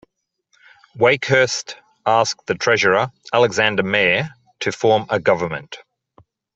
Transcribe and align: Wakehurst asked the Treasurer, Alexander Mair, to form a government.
Wakehurst 0.97 1.75
asked 2.07 2.47
the 2.47 2.55
Treasurer, 2.55 3.11
Alexander 3.31 3.83
Mair, 3.83 4.31
to 4.61 4.71
form 4.71 5.05
a 5.11 5.19
government. 5.19 5.77